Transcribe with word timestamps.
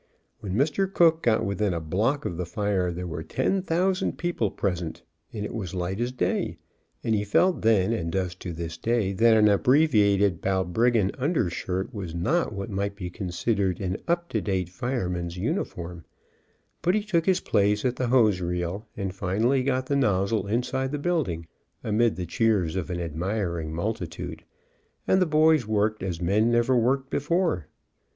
When 0.39 0.55
Mr. 0.55 0.91
Cook 0.91 1.21
got 1.21 1.45
within 1.45 1.75
a 1.75 1.79
block 1.79 2.25
of 2.25 2.35
the 2.35 2.45
fire 2.47 2.91
there 2.91 3.05
were 3.05 3.21
ten 3.21 3.61
thousand 3.61 4.17
people 4.17 4.49
present, 4.49 5.03
and 5.31 5.45
it 5.45 5.53
was 5.53 5.75
light 5.75 6.01
as 6.01 6.11
day, 6.11 6.57
and 7.03 7.13
he 7.13 7.23
felt 7.23 7.61
then, 7.61 7.93
and 7.93 8.11
does 8.11 8.33
to 8.37 8.51
this 8.51 8.79
day, 8.79 9.13
that 9.13 9.37
an 9.37 9.47
abbreviated 9.47 10.41
bal 10.41 10.63
briggan 10.65 11.11
undershirt 11.19 11.93
was 11.93 12.15
not 12.15 12.51
what 12.51 12.71
might 12.71 12.95
be 12.95 13.11
considered 13.11 13.79
an 13.79 13.97
up 14.07 14.27
to 14.29 14.41
date 14.41 14.69
fireman's 14.69 15.37
uniform, 15.37 16.03
but 16.81 16.95
he 16.95 17.03
took 17.03 17.27
his 17.27 17.41
place 17.41 17.85
at 17.85 17.97
the 17.97 18.07
hose 18.07 18.41
reel 18.41 18.87
and 18.97 19.13
finally 19.13 19.61
got 19.61 19.85
the 19.85 19.95
nozzle 19.95 20.47
inside 20.47 20.91
the 20.91 20.97
building, 20.97 21.45
amid 21.83 22.15
the 22.15 22.25
cheers 22.25 22.75
of 22.75 22.89
an 22.89 22.99
admiring 22.99 23.71
multi 23.71 24.07
tude, 24.07 24.43
and 25.07 25.21
the 25.21 25.27
boys 25.27 25.67
worked 25.67 26.01
as 26.01 26.19
men 26.19 26.49
never 26.49 26.75
worked 26.75 27.11
be 27.11 27.19
fore. 27.19 27.67